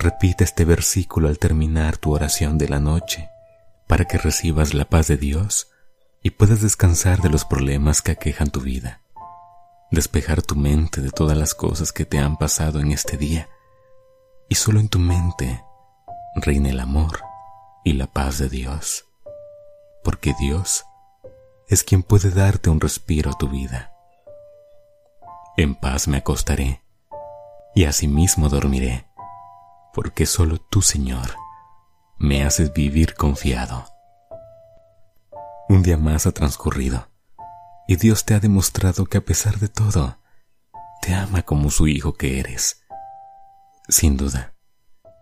[0.00, 3.30] Repite este versículo al terminar tu oración de la noche
[3.88, 5.72] para que recibas la paz de Dios
[6.22, 9.00] y puedas descansar de los problemas que aquejan tu vida.
[9.90, 13.48] Despejar tu mente de todas las cosas que te han pasado en este día
[14.48, 15.64] y solo en tu mente
[16.36, 17.20] reine el amor
[17.82, 19.04] y la paz de Dios,
[20.04, 20.84] porque Dios
[21.66, 23.92] es quien puede darte un respiro a tu vida.
[25.56, 26.82] En paz me acostaré
[27.74, 29.07] y asimismo dormiré,
[29.92, 31.36] porque solo tú, Señor,
[32.18, 33.86] me haces vivir confiado.
[35.68, 37.08] Un día más ha transcurrido
[37.86, 40.18] y Dios te ha demostrado que a pesar de todo,
[41.00, 42.82] te ama como su hijo que eres.
[43.88, 44.54] Sin duda,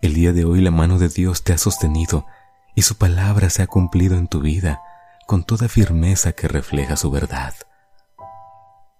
[0.00, 2.26] el día de hoy la mano de Dios te ha sostenido
[2.74, 4.80] y su palabra se ha cumplido en tu vida
[5.26, 7.54] con toda firmeza que refleja su verdad.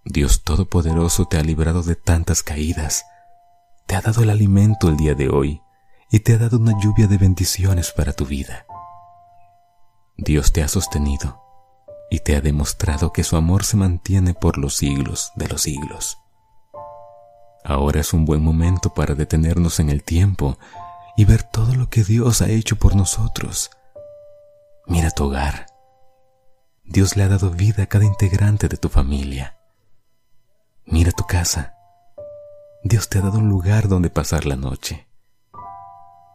[0.05, 3.05] Dios Todopoderoso te ha librado de tantas caídas,
[3.87, 5.63] te ha dado el alimento el día de hoy
[6.11, 8.67] y te ha dado una lluvia de bendiciones para tu vida.
[10.17, 11.43] Dios te ha sostenido
[12.11, 16.19] y te ha demostrado que su amor se mantiene por los siglos de los siglos.
[17.65, 20.59] Ahora es un buen momento para detenernos en el tiempo
[21.17, 23.71] y ver todo lo que Dios ha hecho por nosotros.
[24.87, 25.67] Mira tu hogar.
[26.85, 29.57] Dios le ha dado vida a cada integrante de tu familia.
[30.85, 31.75] Mira tu casa.
[32.85, 35.07] Dios te ha dado un lugar donde pasar la noche.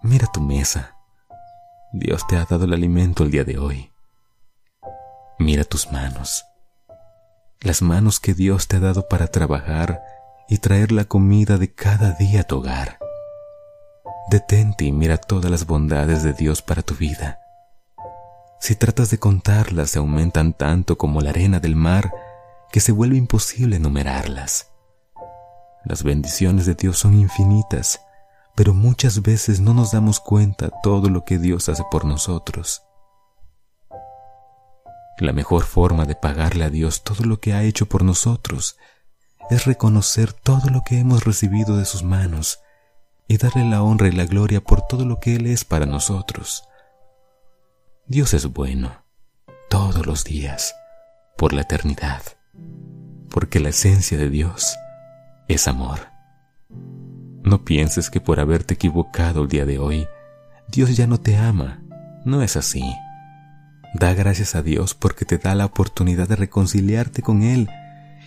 [0.01, 0.95] Mira tu mesa.
[1.91, 3.91] Dios te ha dado el alimento el día de hoy.
[5.39, 6.45] Mira tus manos.
[7.59, 10.01] Las manos que Dios te ha dado para trabajar
[10.47, 12.97] y traer la comida de cada día a tu hogar.
[14.29, 17.39] Detente y mira todas las bondades de Dios para tu vida.
[18.61, 22.13] Si tratas de contarlas, se aumentan tanto como la arena del mar
[22.71, 24.71] que se vuelve imposible enumerarlas.
[25.87, 27.99] Las bendiciones de Dios son infinitas
[28.57, 32.81] pero muchas veces no nos damos cuenta todo lo que Dios hace por nosotros.
[35.19, 38.79] La mejor forma de pagarle a Dios todo lo que ha hecho por nosotros
[39.51, 42.59] es reconocer todo lo que hemos recibido de sus manos
[43.27, 46.63] y darle la honra y la gloria por todo lo que Él es para nosotros.
[48.07, 49.03] Dios es bueno
[49.69, 50.73] todos los días,
[51.37, 52.23] por la eternidad,
[53.29, 54.75] porque la esencia de Dios
[55.47, 55.99] es amor.
[57.43, 60.07] No pienses que por haberte equivocado el día de hoy,
[60.67, 61.81] Dios ya no te ama.
[62.25, 62.83] No es así.
[63.93, 67.69] Da gracias a Dios porque te da la oportunidad de reconciliarte con Él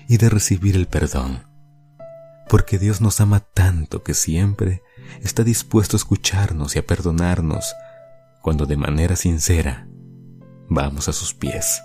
[0.09, 1.45] y de recibir el perdón.
[2.49, 4.83] Porque Dios nos ama tanto que siempre
[5.23, 7.75] está dispuesto a escucharnos y a perdonarnos
[8.43, 9.87] cuando de manera sincera
[10.69, 11.83] vamos a sus pies.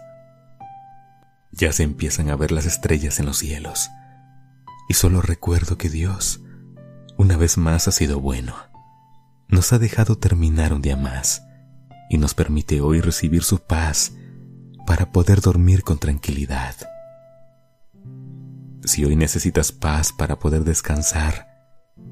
[1.52, 3.90] Ya se empiezan a ver las estrellas en los cielos
[4.88, 6.42] y solo recuerdo que Dios
[7.18, 8.56] una vez más ha sido bueno.
[9.48, 11.44] Nos ha dejado terminar un día más
[12.10, 14.14] y nos permite hoy recibir su paz
[14.86, 16.76] para poder dormir con tranquilidad.
[18.84, 21.48] Si hoy necesitas paz para poder descansar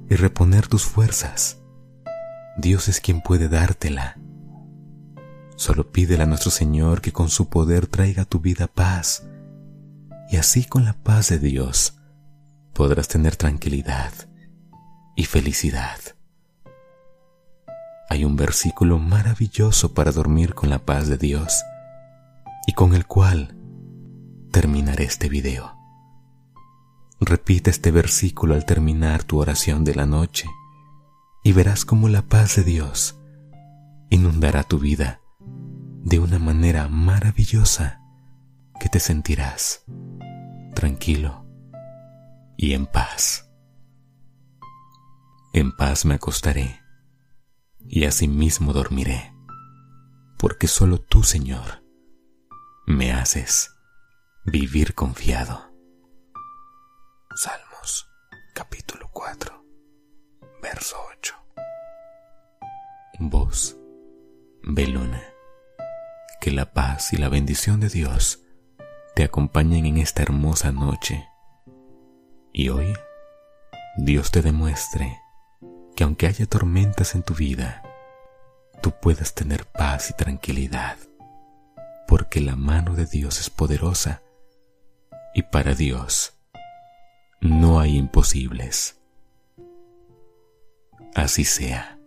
[0.09, 1.59] y reponer tus fuerzas,
[2.57, 4.17] Dios es quien puede dártela.
[5.55, 9.27] Solo pídele a nuestro Señor que con su poder traiga a tu vida paz,
[10.29, 11.99] y así con la paz de Dios
[12.73, 14.11] podrás tener tranquilidad
[15.15, 15.99] y felicidad.
[18.09, 21.63] Hay un versículo maravilloso para dormir con la paz de Dios
[22.67, 23.55] y con el cual
[24.51, 25.77] terminaré este video.
[27.19, 30.47] Repite este versículo al terminar tu oración de la noche
[31.43, 33.19] y verás cómo la paz de Dios
[34.09, 35.21] inundará tu vida
[36.03, 38.01] de una manera maravillosa
[38.79, 39.85] que te sentirás
[40.75, 41.42] tranquilo
[42.57, 43.49] y en paz.
[45.53, 46.81] En paz me acostaré
[47.87, 49.33] y asimismo dormiré,
[50.37, 51.83] porque solo tú, Señor,
[52.87, 53.71] me haces
[54.45, 55.71] vivir confiado.
[57.35, 58.07] Salmos
[58.53, 59.65] capítulo 4,
[60.61, 61.35] verso 8.
[63.19, 63.77] Voz,
[64.63, 65.23] Beluna,
[66.41, 68.43] que la paz y la bendición de Dios
[69.15, 71.27] te acompañen en esta hermosa noche
[72.53, 72.93] y hoy
[73.97, 75.19] Dios te demuestre
[75.95, 77.83] que aunque haya tormentas en tu vida,
[78.81, 80.97] tú puedas tener paz y tranquilidad,
[82.07, 84.21] porque la mano de Dios es poderosa
[85.33, 86.33] y para Dios
[87.41, 88.97] no hay imposibles.
[91.15, 91.99] Así sea.